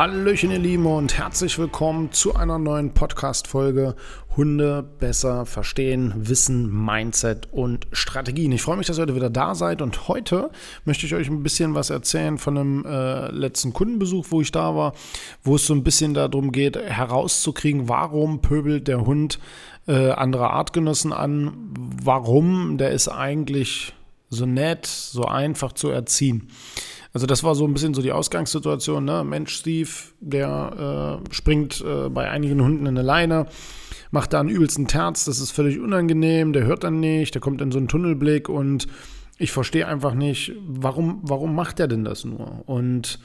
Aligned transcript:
Hallöchen, 0.00 0.50
ihr 0.50 0.58
Lieben, 0.58 0.86
und 0.86 1.18
herzlich 1.18 1.58
willkommen 1.58 2.10
zu 2.10 2.34
einer 2.34 2.58
neuen 2.58 2.94
Podcast-Folge 2.94 3.96
Hunde 4.34 4.82
besser 4.82 5.44
verstehen, 5.44 6.14
Wissen, 6.16 6.72
Mindset 6.86 7.48
und 7.52 7.86
Strategien. 7.92 8.50
Ich 8.52 8.62
freue 8.62 8.78
mich, 8.78 8.86
dass 8.86 8.96
ihr 8.96 9.02
heute 9.02 9.14
wieder 9.14 9.28
da 9.28 9.54
seid 9.54 9.82
und 9.82 10.08
heute 10.08 10.48
möchte 10.86 11.04
ich 11.04 11.14
euch 11.14 11.28
ein 11.28 11.42
bisschen 11.42 11.74
was 11.74 11.90
erzählen 11.90 12.38
von 12.38 12.56
einem 12.56 12.86
äh, 12.86 13.30
letzten 13.30 13.74
Kundenbesuch, 13.74 14.28
wo 14.30 14.40
ich 14.40 14.50
da 14.50 14.74
war, 14.74 14.94
wo 15.42 15.56
es 15.56 15.66
so 15.66 15.74
ein 15.74 15.84
bisschen 15.84 16.14
darum 16.14 16.50
geht, 16.50 16.78
herauszukriegen, 16.78 17.90
warum 17.90 18.40
pöbelt 18.40 18.88
der 18.88 19.04
Hund 19.04 19.38
äh, 19.86 20.12
andere 20.12 20.48
Artgenossen 20.48 21.12
an, 21.12 21.52
warum 22.02 22.78
der 22.78 22.92
ist 22.92 23.08
eigentlich 23.08 23.92
so 24.30 24.46
nett, 24.46 24.86
so 24.86 25.26
einfach 25.26 25.74
zu 25.74 25.90
erziehen. 25.90 26.48
Also 27.12 27.26
das 27.26 27.42
war 27.42 27.54
so 27.54 27.66
ein 27.66 27.72
bisschen 27.72 27.94
so 27.94 28.02
die 28.02 28.12
Ausgangssituation. 28.12 29.04
Ne? 29.04 29.24
Mensch, 29.24 29.54
Steve, 29.54 29.90
der 30.20 31.20
äh, 31.28 31.34
springt 31.34 31.84
äh, 31.84 32.08
bei 32.08 32.30
einigen 32.30 32.62
Hunden 32.62 32.86
in 32.86 32.96
eine 32.96 33.02
Leine, 33.02 33.46
macht 34.10 34.32
da 34.32 34.40
einen 34.40 34.48
übelsten 34.48 34.86
Terz, 34.86 35.24
das 35.24 35.40
ist 35.40 35.50
völlig 35.50 35.80
unangenehm, 35.80 36.52
der 36.52 36.64
hört 36.64 36.84
dann 36.84 37.00
nicht, 37.00 37.34
der 37.34 37.40
kommt 37.40 37.60
in 37.60 37.72
so 37.72 37.78
einen 37.78 37.88
Tunnelblick 37.88 38.48
und 38.48 38.86
ich 39.38 39.52
verstehe 39.52 39.86
einfach 39.86 40.14
nicht, 40.14 40.52
warum, 40.66 41.20
warum 41.22 41.54
macht 41.54 41.80
er 41.80 41.88
denn 41.88 42.04
das 42.04 42.24
nur? 42.24 42.62
Und 42.66 43.18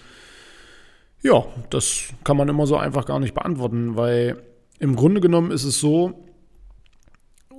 ja, 1.21 1.45
das 1.69 2.03
kann 2.23 2.37
man 2.37 2.47
immer 2.49 2.67
so 2.67 2.77
einfach 2.77 3.05
gar 3.05 3.19
nicht 3.19 3.33
beantworten, 3.33 3.95
weil 3.95 4.41
im 4.79 4.95
Grunde 4.95 5.21
genommen 5.21 5.51
ist 5.51 5.63
es 5.63 5.79
so, 5.79 6.25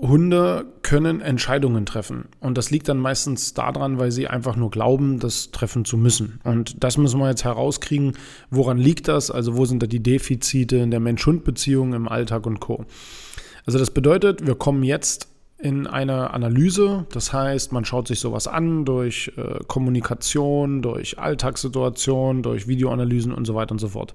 Hunde 0.00 0.66
können 0.82 1.20
Entscheidungen 1.20 1.86
treffen. 1.86 2.26
Und 2.40 2.58
das 2.58 2.70
liegt 2.70 2.88
dann 2.88 2.98
meistens 2.98 3.54
daran, 3.54 3.98
weil 3.98 4.10
sie 4.10 4.28
einfach 4.28 4.56
nur 4.56 4.70
glauben, 4.70 5.18
das 5.18 5.50
treffen 5.50 5.84
zu 5.84 5.96
müssen. 5.96 6.40
Und 6.44 6.82
das 6.84 6.98
müssen 6.98 7.18
wir 7.18 7.28
jetzt 7.28 7.44
herauskriegen. 7.44 8.12
Woran 8.50 8.78
liegt 8.78 9.08
das? 9.08 9.30
Also 9.30 9.56
wo 9.56 9.64
sind 9.64 9.82
da 9.82 9.86
die 9.86 10.02
Defizite 10.02 10.76
in 10.76 10.90
der 10.90 11.00
Mensch-Hund-Beziehung 11.00 11.94
im 11.94 12.08
Alltag 12.08 12.46
und 12.46 12.60
Co. 12.60 12.84
Also 13.64 13.78
das 13.78 13.90
bedeutet, 13.90 14.46
wir 14.46 14.54
kommen 14.54 14.82
jetzt 14.82 15.28
in 15.58 15.86
eine 15.86 16.32
Analyse. 16.34 17.06
Das 17.12 17.32
heißt, 17.32 17.72
man 17.72 17.84
schaut 17.84 18.08
sich 18.08 18.20
sowas 18.20 18.46
an 18.46 18.84
durch 18.84 19.32
äh, 19.36 19.64
Kommunikation, 19.66 20.82
durch 20.82 21.18
Alltagssituationen, 21.18 22.42
durch 22.42 22.68
Videoanalysen 22.68 23.32
und 23.32 23.46
so 23.46 23.54
weiter 23.54 23.72
und 23.72 23.78
so 23.78 23.88
fort. 23.88 24.14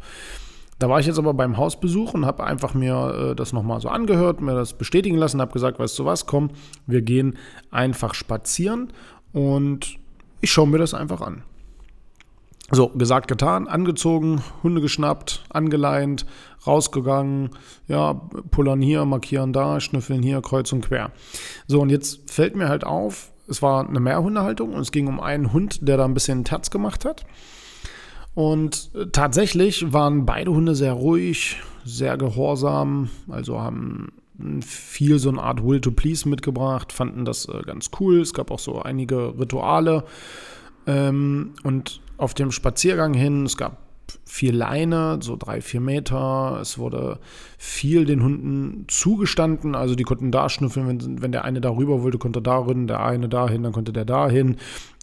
Da 0.81 0.89
war 0.89 0.99
ich 0.99 1.05
jetzt 1.05 1.19
aber 1.19 1.35
beim 1.35 1.57
Hausbesuch 1.57 2.15
und 2.15 2.25
habe 2.25 2.43
einfach 2.43 2.73
mir 2.73 3.31
äh, 3.31 3.35
das 3.35 3.53
nochmal 3.53 3.79
so 3.81 3.89
angehört, 3.89 4.41
mir 4.41 4.55
das 4.55 4.73
bestätigen 4.73 5.15
lassen, 5.15 5.39
habe 5.39 5.53
gesagt, 5.53 5.77
weißt 5.77 5.99
du 5.99 6.05
was, 6.05 6.25
komm, 6.25 6.49
wir 6.87 7.03
gehen 7.03 7.37
einfach 7.69 8.15
spazieren 8.15 8.91
und 9.31 9.99
ich 10.41 10.51
schaue 10.51 10.67
mir 10.67 10.79
das 10.79 10.95
einfach 10.95 11.21
an. 11.21 11.43
So, 12.71 12.87
gesagt, 12.89 13.27
getan, 13.27 13.67
angezogen, 13.67 14.41
Hunde 14.63 14.81
geschnappt, 14.81 15.43
angeleint, 15.49 16.25
rausgegangen, 16.65 17.51
ja, 17.87 18.13
pullern 18.49 18.81
hier, 18.81 19.05
markieren 19.05 19.53
da, 19.53 19.79
schnüffeln 19.79 20.23
hier, 20.23 20.41
kreuz 20.41 20.73
und 20.73 20.83
quer. 20.83 21.11
So, 21.67 21.79
und 21.79 21.91
jetzt 21.91 22.31
fällt 22.31 22.55
mir 22.55 22.69
halt 22.69 22.85
auf, 22.85 23.31
es 23.47 23.61
war 23.61 23.87
eine 23.87 23.99
Mehrhundehaltung 23.99 24.73
und 24.73 24.81
es 24.81 24.91
ging 24.91 25.05
um 25.05 25.19
einen 25.19 25.53
Hund, 25.53 25.87
der 25.87 25.97
da 25.97 26.05
ein 26.05 26.15
bisschen 26.15 26.43
Terz 26.43 26.71
gemacht 26.71 27.05
hat. 27.05 27.23
Und 28.33 28.91
äh, 28.95 29.07
tatsächlich 29.11 29.91
waren 29.91 30.25
beide 30.25 30.51
Hunde 30.51 30.75
sehr 30.75 30.93
ruhig, 30.93 31.57
sehr 31.83 32.17
gehorsam, 32.17 33.09
also 33.29 33.59
haben 33.59 34.13
viel 34.61 35.19
so 35.19 35.29
eine 35.29 35.41
Art 35.41 35.63
Will 35.63 35.81
to 35.81 35.91
Please 35.91 36.27
mitgebracht, 36.27 36.91
fanden 36.91 37.25
das 37.25 37.47
äh, 37.47 37.61
ganz 37.63 37.91
cool. 37.99 38.21
Es 38.21 38.33
gab 38.33 38.51
auch 38.51 38.59
so 38.59 38.81
einige 38.81 39.37
Rituale. 39.39 40.03
Ähm, 40.87 41.53
und 41.63 42.01
auf 42.17 42.33
dem 42.33 42.51
Spaziergang 42.51 43.13
hin, 43.13 43.45
es 43.45 43.57
gab 43.57 43.77
viel 44.25 44.55
Leine, 44.55 45.19
so 45.21 45.35
drei, 45.35 45.61
vier 45.61 45.81
Meter. 45.81 46.59
Es 46.61 46.77
wurde 46.77 47.19
viel 47.57 48.05
den 48.05 48.23
Hunden 48.23 48.85
zugestanden. 48.87 49.75
Also 49.75 49.95
die 49.95 50.03
konnten 50.03 50.31
da 50.31 50.49
schnüffeln, 50.49 50.87
wenn, 50.87 51.21
wenn 51.21 51.31
der 51.31 51.45
eine 51.45 51.61
darüber 51.61 52.03
wollte, 52.03 52.17
konnte 52.17 52.41
da 52.41 52.59
rein, 52.59 52.87
der 52.87 53.03
eine 53.03 53.29
dahin, 53.29 53.63
dann 53.63 53.73
konnte 53.73 53.93
der 53.93 54.05
dahin. 54.05 54.57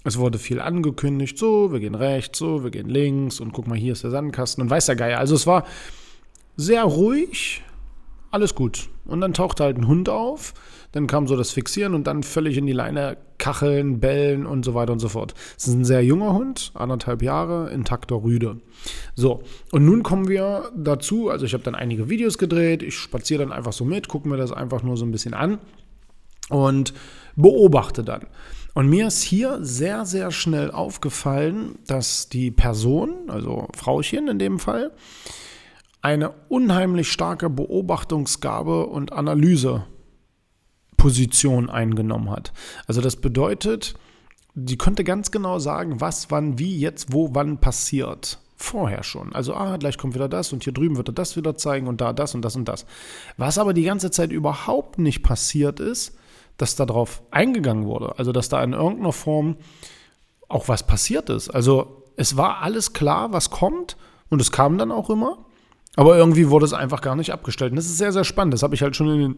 Es 0.04 0.18
wurde 0.18 0.38
viel 0.38 0.60
angekündigt, 0.60 1.36
so, 1.36 1.72
wir 1.72 1.80
gehen 1.80 1.94
rechts, 1.94 2.38
so, 2.38 2.62
wir 2.62 2.70
gehen 2.70 2.88
links 2.88 3.40
und 3.40 3.52
guck 3.52 3.66
mal, 3.66 3.76
hier 3.76 3.92
ist 3.92 4.04
der 4.04 4.10
Sandkasten 4.10 4.62
und 4.62 4.70
weiß 4.70 4.86
der 4.86 4.96
Geier. 4.96 5.18
Also 5.18 5.34
es 5.34 5.46
war 5.46 5.64
sehr 6.56 6.84
ruhig, 6.84 7.62
alles 8.30 8.54
gut. 8.54 8.88
Und 9.06 9.20
dann 9.20 9.32
tauchte 9.32 9.64
halt 9.64 9.78
ein 9.78 9.88
Hund 9.88 10.08
auf, 10.08 10.54
dann 10.92 11.06
kam 11.06 11.26
so 11.26 11.36
das 11.36 11.50
Fixieren 11.50 11.94
und 11.94 12.06
dann 12.06 12.22
völlig 12.22 12.56
in 12.56 12.66
die 12.66 12.72
Leine 12.72 13.16
kacheln, 13.38 14.00
bellen 14.00 14.46
und 14.46 14.64
so 14.64 14.74
weiter 14.74 14.92
und 14.92 14.98
so 14.98 15.08
fort. 15.08 15.34
Es 15.56 15.68
ist 15.68 15.74
ein 15.74 15.84
sehr 15.84 16.04
junger 16.04 16.34
Hund, 16.34 16.72
anderthalb 16.74 17.22
Jahre, 17.22 17.70
intakter 17.70 18.22
Rüde. 18.22 18.60
So, 19.14 19.42
und 19.70 19.84
nun 19.84 20.02
kommen 20.02 20.28
wir 20.28 20.70
dazu, 20.76 21.30
also 21.30 21.46
ich 21.46 21.54
habe 21.54 21.64
dann 21.64 21.74
einige 21.74 22.08
Videos 22.10 22.38
gedreht, 22.38 22.82
ich 22.82 22.96
spaziere 22.96 23.44
dann 23.44 23.52
einfach 23.52 23.72
so 23.72 23.84
mit, 23.84 24.08
gucke 24.08 24.28
mir 24.28 24.36
das 24.36 24.52
einfach 24.52 24.82
nur 24.82 24.96
so 24.96 25.04
ein 25.04 25.12
bisschen 25.12 25.34
an 25.34 25.58
und 26.50 26.92
beobachte 27.36 28.04
dann. 28.04 28.26
Und 28.74 28.88
mir 28.88 29.08
ist 29.08 29.22
hier 29.22 29.58
sehr, 29.60 30.04
sehr 30.04 30.30
schnell 30.30 30.70
aufgefallen, 30.70 31.78
dass 31.86 32.28
die 32.28 32.50
Person, 32.50 33.28
also 33.28 33.68
Frauchen 33.74 34.28
in 34.28 34.38
dem 34.38 34.58
Fall, 34.58 34.92
eine 36.02 36.30
unheimlich 36.48 37.10
starke 37.10 37.50
Beobachtungsgabe 37.50 38.86
und 38.86 39.12
Analyseposition 39.12 41.70
eingenommen 41.70 42.30
hat. 42.30 42.52
Also 42.86 43.00
das 43.00 43.16
bedeutet, 43.16 43.94
die 44.54 44.76
konnte 44.76 45.02
ganz 45.04 45.30
genau 45.30 45.58
sagen, 45.58 46.00
was, 46.00 46.30
wann, 46.30 46.58
wie, 46.58 46.78
jetzt, 46.78 47.12
wo, 47.12 47.34
wann 47.34 47.58
passiert. 47.58 48.38
Vorher 48.60 49.04
schon. 49.04 49.32
Also, 49.32 49.54
ah, 49.54 49.76
gleich 49.76 49.98
kommt 49.98 50.16
wieder 50.16 50.28
das 50.28 50.52
und 50.52 50.64
hier 50.64 50.72
drüben 50.72 50.96
wird 50.96 51.10
er 51.10 51.14
das 51.14 51.36
wieder 51.36 51.56
zeigen 51.56 51.86
und 51.86 52.00
da 52.00 52.12
das 52.12 52.34
und 52.34 52.42
das 52.42 52.56
und 52.56 52.66
das. 52.66 52.86
Was 53.36 53.56
aber 53.56 53.72
die 53.72 53.84
ganze 53.84 54.10
Zeit 54.10 54.32
überhaupt 54.32 54.98
nicht 54.98 55.22
passiert 55.22 55.78
ist, 55.78 56.18
dass 56.56 56.74
darauf 56.74 57.22
eingegangen 57.30 57.86
wurde. 57.86 58.18
Also, 58.18 58.32
dass 58.32 58.48
da 58.48 58.60
in 58.64 58.72
irgendeiner 58.72 59.12
Form 59.12 59.58
auch 60.48 60.66
was 60.66 60.84
passiert 60.84 61.30
ist. 61.30 61.50
Also, 61.50 62.02
es 62.16 62.36
war 62.36 62.60
alles 62.60 62.92
klar, 62.92 63.32
was 63.32 63.50
kommt 63.50 63.96
und 64.28 64.40
es 64.40 64.50
kam 64.50 64.76
dann 64.76 64.90
auch 64.90 65.08
immer. 65.08 65.46
Aber 65.98 66.16
irgendwie 66.16 66.48
wurde 66.48 66.64
es 66.64 66.72
einfach 66.72 67.00
gar 67.00 67.16
nicht 67.16 67.32
abgestellt. 67.32 67.72
Und 67.72 67.76
das 67.76 67.86
ist 67.86 67.98
sehr, 67.98 68.12
sehr 68.12 68.22
spannend. 68.22 68.54
Das 68.54 68.62
habe 68.62 68.72
ich 68.72 68.82
halt 68.82 68.94
schon 68.94 69.10
in 69.10 69.18
den 69.18 69.36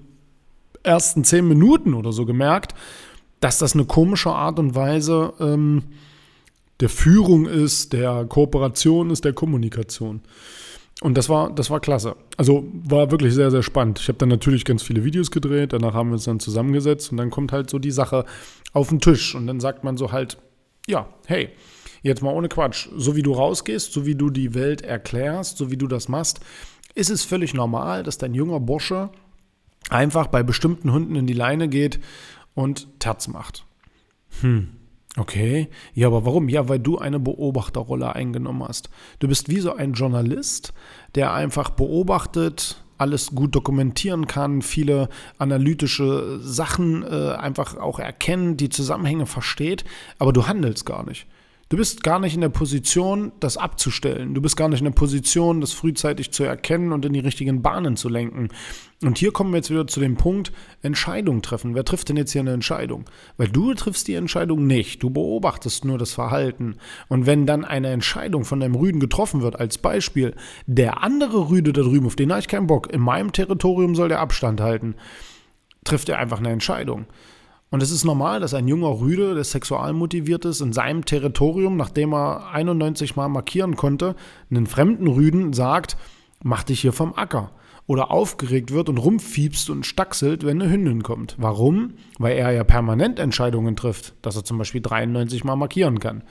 ersten 0.82 1.24
zehn 1.24 1.48
Minuten 1.48 1.94
oder 1.94 2.12
so 2.12 2.26
gemerkt, 2.26 2.74
dass 3.40 3.56
das 3.56 3.72
eine 3.72 3.86
komische 3.86 4.28
Art 4.28 4.58
und 4.58 4.74
Weise 4.74 5.32
ähm, 5.40 5.84
der 6.80 6.90
Führung 6.90 7.46
ist, 7.46 7.94
der 7.94 8.26
Kooperation 8.26 9.08
ist, 9.08 9.24
der 9.24 9.32
Kommunikation. 9.32 10.20
Und 11.00 11.16
das 11.16 11.30
war, 11.30 11.50
das 11.50 11.70
war 11.70 11.80
klasse. 11.80 12.14
Also 12.36 12.68
war 12.74 13.10
wirklich 13.10 13.32
sehr, 13.32 13.50
sehr 13.50 13.62
spannend. 13.62 13.98
Ich 13.98 14.08
habe 14.08 14.18
dann 14.18 14.28
natürlich 14.28 14.66
ganz 14.66 14.82
viele 14.82 15.02
Videos 15.02 15.30
gedreht, 15.30 15.72
danach 15.72 15.94
haben 15.94 16.10
wir 16.10 16.14
uns 16.16 16.24
dann 16.24 16.40
zusammengesetzt 16.40 17.10
und 17.10 17.16
dann 17.16 17.30
kommt 17.30 17.52
halt 17.52 17.70
so 17.70 17.78
die 17.78 17.90
Sache 17.90 18.26
auf 18.74 18.90
den 18.90 19.00
Tisch 19.00 19.34
und 19.34 19.46
dann 19.46 19.60
sagt 19.60 19.82
man 19.82 19.96
so 19.96 20.12
halt, 20.12 20.36
ja, 20.86 21.08
hey, 21.24 21.48
jetzt 22.02 22.22
mal 22.22 22.34
ohne 22.34 22.48
Quatsch, 22.48 22.88
so 22.96 23.16
wie 23.16 23.22
du 23.22 23.32
rausgehst, 23.32 23.92
so 23.92 24.06
wie 24.06 24.14
du 24.14 24.30
die 24.30 24.54
Welt 24.54 24.82
erklärst, 24.82 25.58
so 25.58 25.70
wie 25.70 25.76
du 25.76 25.86
das 25.86 26.08
machst, 26.08 26.40
ist 26.94 27.10
es 27.10 27.24
völlig 27.24 27.54
normal, 27.54 28.02
dass 28.02 28.18
dein 28.18 28.34
junger 28.34 28.60
Bursche 28.60 29.10
einfach 29.88 30.26
bei 30.26 30.42
bestimmten 30.42 30.92
Hunden 30.92 31.16
in 31.16 31.26
die 31.26 31.34
Leine 31.34 31.68
geht 31.68 32.00
und 32.54 32.88
Terz 32.98 33.28
macht. 33.28 33.64
Hm, 34.40 34.68
Okay, 35.16 35.68
ja, 35.92 36.06
aber 36.06 36.24
warum? 36.24 36.48
Ja, 36.48 36.68
weil 36.68 36.78
du 36.78 36.98
eine 36.98 37.18
Beobachterrolle 37.18 38.14
eingenommen 38.14 38.62
hast. 38.62 38.90
Du 39.18 39.26
bist 39.26 39.48
wie 39.48 39.58
so 39.58 39.74
ein 39.74 39.94
Journalist, 39.94 40.72
der 41.16 41.34
einfach 41.34 41.70
beobachtet, 41.70 42.80
alles 42.96 43.32
gut 43.34 43.54
dokumentieren 43.56 44.28
kann, 44.28 44.62
viele 44.62 45.08
analytische 45.38 46.38
Sachen 46.40 47.02
äh, 47.02 47.32
einfach 47.32 47.76
auch 47.76 47.98
erkennen, 47.98 48.56
die 48.56 48.68
Zusammenhänge 48.68 49.26
versteht, 49.26 49.84
aber 50.18 50.32
du 50.32 50.46
handelst 50.46 50.86
gar 50.86 51.04
nicht. 51.04 51.26
Du 51.70 51.76
bist 51.76 52.02
gar 52.02 52.18
nicht 52.18 52.34
in 52.34 52.40
der 52.40 52.48
Position, 52.48 53.30
das 53.38 53.56
abzustellen. 53.56 54.34
Du 54.34 54.42
bist 54.42 54.56
gar 54.56 54.68
nicht 54.68 54.80
in 54.80 54.86
der 54.86 54.90
Position, 54.90 55.60
das 55.60 55.72
frühzeitig 55.72 56.32
zu 56.32 56.42
erkennen 56.42 56.92
und 56.92 57.04
in 57.04 57.12
die 57.12 57.20
richtigen 57.20 57.62
Bahnen 57.62 57.96
zu 57.96 58.08
lenken. 58.08 58.48
Und 59.04 59.18
hier 59.18 59.30
kommen 59.30 59.52
wir 59.52 59.58
jetzt 59.58 59.70
wieder 59.70 59.86
zu 59.86 60.00
dem 60.00 60.16
Punkt, 60.16 60.50
Entscheidung 60.82 61.42
treffen. 61.42 61.76
Wer 61.76 61.84
trifft 61.84 62.08
denn 62.08 62.16
jetzt 62.16 62.32
hier 62.32 62.40
eine 62.40 62.54
Entscheidung? 62.54 63.04
Weil 63.36 63.46
du 63.46 63.72
triffst 63.74 64.08
die 64.08 64.14
Entscheidung 64.14 64.66
nicht. 64.66 65.00
Du 65.00 65.10
beobachtest 65.10 65.84
nur 65.84 65.96
das 65.96 66.12
Verhalten. 66.12 66.74
Und 67.06 67.26
wenn 67.26 67.46
dann 67.46 67.64
eine 67.64 67.90
Entscheidung 67.90 68.44
von 68.44 68.58
deinem 68.58 68.74
Rüden 68.74 68.98
getroffen 68.98 69.40
wird, 69.40 69.60
als 69.60 69.78
Beispiel, 69.78 70.34
der 70.66 71.04
andere 71.04 71.50
Rüde 71.50 71.72
da 71.72 71.82
drüben, 71.82 72.06
auf 72.06 72.16
den 72.16 72.32
habe 72.32 72.40
ich 72.40 72.48
keinen 72.48 72.66
Bock, 72.66 72.92
in 72.92 73.00
meinem 73.00 73.30
Territorium 73.30 73.94
soll 73.94 74.08
der 74.08 74.18
Abstand 74.18 74.60
halten, 74.60 74.96
trifft 75.84 76.08
er 76.08 76.18
einfach 76.18 76.40
eine 76.40 76.50
Entscheidung. 76.50 77.06
Und 77.70 77.82
es 77.84 77.92
ist 77.92 78.04
normal, 78.04 78.40
dass 78.40 78.52
ein 78.52 78.66
junger 78.66 79.00
Rüde, 79.00 79.34
der 79.34 79.44
sexual 79.44 79.92
motiviert 79.92 80.44
ist, 80.44 80.60
in 80.60 80.72
seinem 80.72 81.04
Territorium, 81.04 81.76
nachdem 81.76 82.12
er 82.12 82.50
91 82.52 83.14
Mal 83.14 83.28
markieren 83.28 83.76
konnte, 83.76 84.16
einen 84.50 84.66
fremden 84.66 85.06
Rüden 85.06 85.52
sagt, 85.52 85.96
mach 86.42 86.64
dich 86.64 86.80
hier 86.80 86.92
vom 86.92 87.14
Acker. 87.14 87.52
Oder 87.86 88.10
aufgeregt 88.10 88.72
wird 88.72 88.88
und 88.88 88.98
rumfiebst 88.98 89.70
und 89.70 89.86
stackselt, 89.86 90.44
wenn 90.44 90.60
eine 90.60 90.70
Hündin 90.70 91.02
kommt. 91.02 91.36
Warum? 91.38 91.94
Weil 92.18 92.36
er 92.36 92.50
ja 92.52 92.64
permanent 92.64 93.18
Entscheidungen 93.18 93.76
trifft, 93.76 94.14
dass 94.22 94.36
er 94.36 94.44
zum 94.44 94.58
Beispiel 94.58 94.80
93 94.80 95.44
Mal 95.44 95.56
markieren 95.56 96.00
kann. 96.00 96.22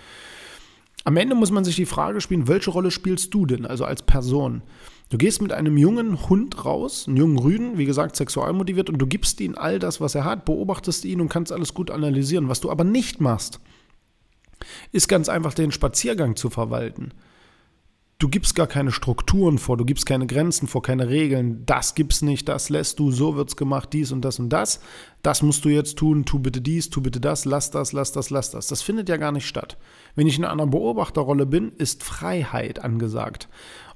Am 1.06 1.18
Ende 1.18 1.36
muss 1.36 1.52
man 1.52 1.64
sich 1.64 1.76
die 1.76 1.86
Frage 1.86 2.22
spielen, 2.22 2.48
welche 2.48 2.72
Rolle 2.72 2.92
spielst 2.92 3.34
du 3.34 3.46
denn, 3.46 3.66
also 3.66 3.86
als 3.86 4.04
Person? 4.04 4.62
Du 5.10 5.18
gehst 5.18 5.42
mit 5.42 5.52
einem 5.52 5.78
jungen 5.78 6.30
Hund 6.30 6.66
raus, 6.66 7.08
einen 7.08 7.18
jungen 7.18 7.40
Rüden, 7.40 7.78
wie 7.78 7.86
gesagt, 7.86 8.16
sexual 8.16 8.54
motiviert, 8.54 8.90
und 8.90 9.00
du 9.00 9.08
gibst 9.08 9.42
ihm 9.42 9.56
all 9.58 9.80
das, 9.80 10.02
was 10.02 10.14
er 10.14 10.24
hat, 10.26 10.46
beobachtest 10.46 11.06
ihn 11.06 11.22
und 11.22 11.30
kannst 11.30 11.52
alles 11.52 11.74
gut 11.74 11.90
analysieren. 11.90 12.50
Was 12.50 12.60
du 12.60 12.70
aber 12.70 12.84
nicht 12.84 13.22
machst, 13.22 13.60
ist 14.92 15.08
ganz 15.08 15.30
einfach 15.30 15.54
den 15.54 15.72
Spaziergang 15.72 16.36
zu 16.36 16.50
verwalten. 16.50 17.14
Du 18.20 18.28
gibst 18.28 18.54
gar 18.54 18.68
keine 18.68 18.92
Strukturen 18.92 19.58
vor, 19.58 19.78
du 19.78 19.86
gibst 19.86 20.06
keine 20.06 20.28
Grenzen 20.28 20.68
vor, 20.68 20.82
keine 20.82 21.08
Regeln. 21.08 21.64
Das 21.66 21.96
gibt's 21.96 22.22
nicht, 22.22 22.50
das 22.50 22.70
lässt 22.70 23.00
du, 23.00 23.12
so 23.12 23.38
wird's 23.38 23.56
gemacht, 23.56 23.94
dies 23.94 24.12
und 24.12 24.26
das 24.26 24.40
und 24.40 24.50
das. 24.50 24.82
Das 25.24 25.42
musst 25.42 25.64
du 25.64 25.70
jetzt 25.70 25.98
tun, 25.98 26.26
tu 26.26 26.38
bitte 26.38 26.60
dies, 26.60 26.90
tu 26.90 27.00
bitte 27.00 27.22
das, 27.22 27.46
lass 27.46 27.72
das, 27.72 27.94
lass 27.94 28.12
das, 28.12 28.30
lass 28.30 28.52
das. 28.52 28.68
Das 28.68 28.82
findet 28.82 29.08
ja 29.08 29.16
gar 29.16 29.32
nicht 29.32 29.48
statt. 29.48 29.78
Wenn 30.16 30.28
ich 30.28 30.38
in 30.38 30.44
einer 30.44 30.68
Beobachterrolle 30.68 31.46
bin, 31.46 31.72
ist 31.78 32.04
Freiheit 32.04 32.84
angesagt. 32.84 33.48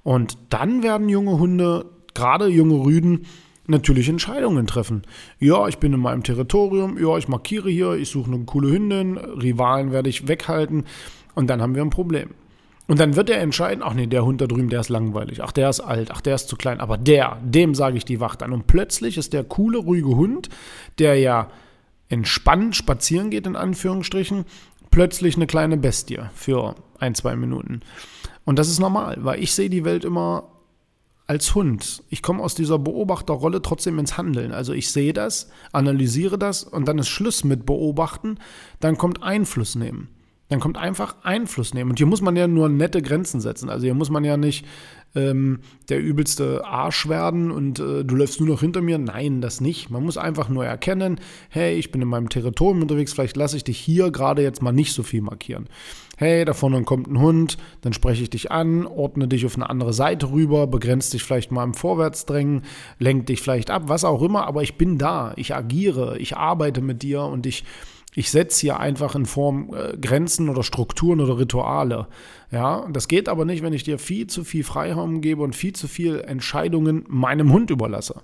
Und 0.04 0.38
dann 0.48 0.84
werden 0.84 1.10
junge 1.10 1.38
Hunde, 1.38 1.86
gerade 2.14 2.48
junge 2.48 2.76
Rüden, 2.76 3.26
natürlich 3.68 4.08
Entscheidungen 4.08 4.68
treffen. 4.68 5.02
Ja, 5.38 5.68
ich 5.68 5.80
bin 5.80 5.92
in 5.92 6.00
meinem 6.00 6.24
Territorium, 6.24 6.98
ja, 6.98 7.18
ich 7.18 7.28
markiere 7.28 7.70
hier, 7.70 7.96
ich 7.96 8.08
suche 8.08 8.32
eine 8.32 8.46
coole 8.46 8.72
Hündin, 8.72 9.18
Rivalen 9.18 9.92
werde 9.92 10.08
ich 10.08 10.30
weghalten 10.30 10.86
und 11.36 11.48
dann 11.48 11.62
haben 11.62 11.76
wir 11.76 11.82
ein 11.82 11.90
Problem. 11.90 12.30
Und 12.88 13.00
dann 13.00 13.16
wird 13.16 13.30
er 13.30 13.40
entscheiden, 13.40 13.84
ach 13.84 13.94
nee, 13.94 14.08
der 14.08 14.26
Hund 14.26 14.42
da 14.42 14.48
drüben, 14.48 14.70
der 14.70 14.82
ist 14.82 14.90
langweilig, 14.90 15.42
ach 15.42 15.54
der 15.54 15.70
ist 15.70 15.80
alt, 15.80 16.12
ach 16.12 16.22
der 16.22 16.36
ist 16.36 16.50
zu 16.50 16.58
klein, 16.58 16.82
aber 16.82 16.98
der, 16.98 17.38
dem 17.42 17.76
sage 17.76 17.98
ich 17.98 18.04
die 18.04 18.20
Wacht 18.20 18.44
an. 18.44 18.52
Und 18.52 18.68
plötzlich 18.68 19.18
ist 19.18 19.32
der 19.32 19.46
coole, 19.46 19.78
ruhige 19.78 20.16
Hund, 20.16 20.50
der 21.00 21.18
ja 21.18 21.50
entspannt 22.10 22.76
spazieren 22.76 23.30
geht, 23.30 23.48
in 23.48 23.56
Anführungsstrichen, 23.56 24.46
plötzlich 24.92 25.36
eine 25.36 25.48
kleine 25.48 25.78
Bestie 25.78 26.20
für 26.36 26.76
ein, 27.00 27.16
zwei 27.16 27.36
Minuten. 27.36 27.82
Und 28.46 28.60
das 28.60 28.70
ist 28.70 28.80
normal, 28.80 29.18
weil 29.22 29.42
ich 29.42 29.54
sehe 29.54 29.70
die 29.70 29.86
Welt 29.86 30.04
immer 30.04 30.50
als 31.26 31.56
Hund. 31.56 32.04
Ich 32.10 32.22
komme 32.22 32.44
aus 32.44 32.54
dieser 32.54 32.78
Beobachterrolle 32.78 33.62
trotzdem 33.62 33.98
ins 33.98 34.18
Handeln. 34.18 34.52
Also 34.52 34.74
ich 34.74 34.92
sehe 34.92 35.14
das, 35.14 35.50
analysiere 35.72 36.38
das 36.38 36.64
und 36.64 36.88
dann 36.88 37.00
ist 37.00 37.08
Schluss 37.08 37.44
mit 37.44 37.66
beobachten, 37.66 38.38
dann 38.82 38.98
kommt 38.98 39.24
Einfluss 39.24 39.76
nehmen. 39.76 40.10
Dann 40.54 40.60
kommt 40.60 40.78
einfach 40.78 41.16
Einfluss 41.24 41.74
nehmen. 41.74 41.90
Und 41.90 41.98
hier 41.98 42.06
muss 42.06 42.22
man 42.22 42.36
ja 42.36 42.48
nur 42.48 42.70
nette 42.70 43.02
Grenzen 43.02 43.42
setzen. 43.42 43.72
Also 43.72 43.86
hier 43.86 43.96
muss 43.96 44.12
man 44.12 44.24
ja 44.24 44.38
nicht 44.38 44.68
ähm, 45.16 45.60
der 45.90 46.02
übelste 46.02 46.66
Arsch 46.66 47.08
werden 47.08 47.52
und 47.52 47.80
äh, 47.80 48.04
du 48.04 48.16
läufst 48.16 48.40
nur 48.40 48.50
noch 48.50 48.62
hinter 48.62 48.82
mir. 48.82 48.98
Nein, 48.98 49.42
das 49.42 49.62
nicht. 49.62 49.90
Man 49.90 50.04
muss 50.04 50.18
einfach 50.18 50.50
nur 50.50 50.66
erkennen, 50.66 51.20
hey, 51.50 51.76
ich 51.76 51.92
bin 51.92 52.02
in 52.02 52.08
meinem 52.08 52.30
Territorium 52.30 52.82
unterwegs, 52.82 53.14
vielleicht 53.14 53.38
lasse 53.38 53.58
ich 53.58 53.64
dich 53.64 53.78
hier 53.78 54.12
gerade 54.12 54.42
jetzt 54.42 54.62
mal 54.62 54.72
nicht 54.72 54.94
so 54.94 55.04
viel 55.04 55.22
markieren. 55.22 55.68
Hey, 56.18 56.46
da 56.46 56.54
vorne 56.54 56.84
kommt 56.84 57.08
ein 57.08 57.20
Hund, 57.20 57.58
dann 57.82 57.92
spreche 57.92 58.22
ich 58.22 58.30
dich 58.30 58.52
an, 58.52 58.86
ordne 58.86 59.28
dich 59.28 59.46
auf 59.46 59.56
eine 59.56 59.70
andere 59.70 59.94
Seite 59.94 60.32
rüber, 60.32 60.68
begrenze 60.68 61.12
dich 61.12 61.24
vielleicht 61.24 61.52
mal 61.52 61.64
im 61.64 61.74
Vorwärtsdrängen, 61.74 62.62
lenk 63.00 63.26
dich 63.26 63.42
vielleicht 63.42 63.72
ab, 63.72 63.84
was 63.88 64.06
auch 64.06 64.22
immer, 64.22 64.46
aber 64.46 64.62
ich 64.62 64.78
bin 64.78 65.00
da, 65.00 65.34
ich 65.38 65.56
agiere, 65.56 66.18
ich 66.20 66.38
arbeite 66.38 66.82
mit 66.82 67.02
dir 67.02 67.24
und 67.24 67.48
ich 67.48 67.64
ich 68.16 68.30
setze 68.30 68.62
hier 68.62 68.80
einfach 68.80 69.16
in 69.16 69.26
Form 69.26 69.74
äh, 69.74 69.98
Grenzen 69.98 70.50
oder 70.50 70.64
Strukturen 70.64 71.20
oder 71.20 71.40
Rituale. 71.40 72.08
Ja, 72.52 72.88
das 72.92 73.08
geht 73.08 73.28
aber 73.28 73.46
nicht, 73.46 73.64
wenn 73.64 73.74
ich 73.74 73.84
dir 73.84 73.98
viel 73.98 74.28
zu 74.28 74.44
viel 74.44 74.64
Freiraum 75.04 75.22
gebe 75.22 75.44
und 75.44 75.56
viel 75.56 75.74
zu 75.74 75.88
viel 75.88 76.22
Entscheidungen 76.22 77.06
meinem 77.08 77.52
Hund 77.52 77.70
überlasse. 77.70 78.22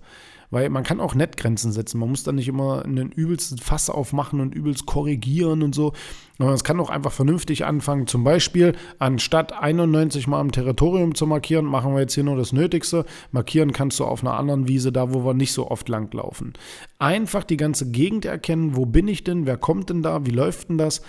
Weil 0.51 0.69
man 0.71 0.83
kann 0.83 0.99
auch 0.99 1.13
nett 1.13 1.37
Grenzen 1.37 1.71
setzen. 1.71 1.99
Man 1.99 2.09
muss 2.09 2.23
dann 2.23 2.35
nicht 2.35 2.47
immer 2.47 2.83
einen 2.83 3.11
übelsten 3.11 3.59
Fass 3.59 3.87
aufmachen 3.87 4.39
und 4.39 4.55
übelst 4.55 4.87
korrigieren 4.87 5.61
und 5.61 5.75
so. 5.75 5.93
Sondern 6.39 6.55
es 6.55 6.63
kann 6.63 6.79
auch 6.79 6.89
einfach 6.89 7.11
vernünftig 7.11 7.65
anfangen. 7.65 8.07
Zum 8.07 8.23
Beispiel, 8.23 8.73
anstatt 8.97 9.53
91 9.53 10.25
Mal 10.25 10.41
im 10.41 10.51
Territorium 10.51 11.13
zu 11.13 11.27
markieren, 11.27 11.65
machen 11.65 11.93
wir 11.93 11.99
jetzt 11.99 12.15
hier 12.15 12.23
nur 12.23 12.35
das 12.35 12.51
Nötigste. 12.51 13.05
Markieren 13.31 13.73
kannst 13.73 13.99
du 13.99 14.05
auf 14.05 14.23
einer 14.23 14.39
anderen 14.39 14.67
Wiese, 14.67 14.91
da 14.91 15.13
wo 15.13 15.23
wir 15.23 15.35
nicht 15.35 15.53
so 15.53 15.69
oft 15.69 15.87
langlaufen. 15.87 16.53
Einfach 16.97 17.43
die 17.43 17.57
ganze 17.57 17.91
Gegend 17.91 18.25
erkennen. 18.25 18.75
Wo 18.75 18.87
bin 18.87 19.07
ich 19.07 19.23
denn? 19.23 19.45
Wer 19.45 19.57
kommt 19.57 19.91
denn 19.91 20.01
da? 20.01 20.25
Wie 20.25 20.31
läuft 20.31 20.69
denn 20.69 20.79
das? 20.79 21.03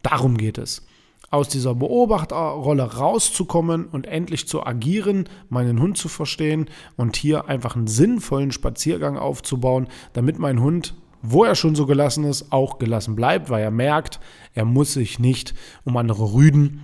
Darum 0.00 0.38
geht 0.38 0.56
es 0.56 0.86
aus 1.30 1.48
dieser 1.48 1.74
Beobachterrolle 1.74 2.96
rauszukommen 2.96 3.86
und 3.86 4.06
endlich 4.06 4.46
zu 4.46 4.64
agieren, 4.64 5.28
meinen 5.48 5.80
Hund 5.80 5.96
zu 5.96 6.08
verstehen 6.08 6.66
und 6.96 7.16
hier 7.16 7.48
einfach 7.48 7.76
einen 7.76 7.88
sinnvollen 7.88 8.52
Spaziergang 8.52 9.18
aufzubauen, 9.18 9.88
damit 10.12 10.38
mein 10.38 10.60
Hund, 10.60 10.94
wo 11.22 11.44
er 11.44 11.54
schon 11.54 11.74
so 11.74 11.86
gelassen 11.86 12.24
ist, 12.24 12.52
auch 12.52 12.78
gelassen 12.78 13.16
bleibt, 13.16 13.50
weil 13.50 13.62
er 13.62 13.70
merkt, 13.70 14.20
er 14.54 14.64
muss 14.64 14.92
sich 14.92 15.18
nicht 15.18 15.54
um 15.84 15.96
andere 15.96 16.32
Rüden, 16.32 16.82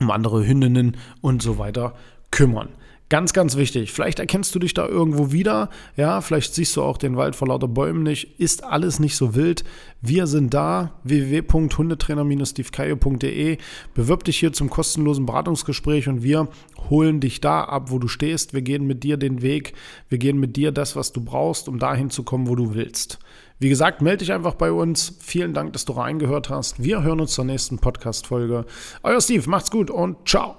um 0.00 0.10
andere 0.10 0.46
Hündinnen 0.46 0.96
und 1.20 1.42
so 1.42 1.58
weiter 1.58 1.94
kümmern. 2.30 2.70
Ganz, 3.12 3.32
ganz 3.34 3.56
wichtig. 3.58 3.92
Vielleicht 3.92 4.20
erkennst 4.20 4.54
du 4.54 4.58
dich 4.58 4.72
da 4.72 4.88
irgendwo 4.88 5.32
wieder. 5.32 5.68
Ja, 5.98 6.22
vielleicht 6.22 6.54
siehst 6.54 6.74
du 6.78 6.82
auch 6.82 6.96
den 6.96 7.18
Wald 7.18 7.36
vor 7.36 7.48
lauter 7.48 7.68
Bäumen 7.68 8.04
nicht. 8.04 8.40
Ist 8.40 8.64
alles 8.64 9.00
nicht 9.00 9.16
so 9.16 9.34
wild. 9.34 9.64
Wir 10.00 10.26
sind 10.26 10.54
da. 10.54 10.94
www.hundetrainer-stevekayo.de. 11.04 13.58
Bewirb 13.92 14.24
dich 14.24 14.38
hier 14.38 14.54
zum 14.54 14.70
kostenlosen 14.70 15.26
Beratungsgespräch 15.26 16.08
und 16.08 16.22
wir 16.22 16.48
holen 16.88 17.20
dich 17.20 17.42
da 17.42 17.64
ab, 17.64 17.90
wo 17.90 17.98
du 17.98 18.08
stehst. 18.08 18.54
Wir 18.54 18.62
gehen 18.62 18.86
mit 18.86 19.04
dir 19.04 19.18
den 19.18 19.42
Weg. 19.42 19.74
Wir 20.08 20.16
gehen 20.16 20.40
mit 20.40 20.56
dir 20.56 20.72
das, 20.72 20.96
was 20.96 21.12
du 21.12 21.22
brauchst, 21.22 21.68
um 21.68 21.78
dahin 21.78 22.08
zu 22.08 22.22
kommen, 22.22 22.48
wo 22.48 22.56
du 22.56 22.72
willst. 22.72 23.18
Wie 23.58 23.68
gesagt, 23.68 24.00
melde 24.00 24.20
dich 24.20 24.32
einfach 24.32 24.54
bei 24.54 24.72
uns. 24.72 25.18
Vielen 25.20 25.52
Dank, 25.52 25.74
dass 25.74 25.84
du 25.84 25.92
reingehört 25.92 26.48
hast. 26.48 26.82
Wir 26.82 27.02
hören 27.02 27.20
uns 27.20 27.34
zur 27.34 27.44
nächsten 27.44 27.78
Podcast-Folge. 27.78 28.64
Euer 29.02 29.20
Steve, 29.20 29.50
macht's 29.50 29.70
gut 29.70 29.90
und 29.90 30.26
ciao. 30.26 30.56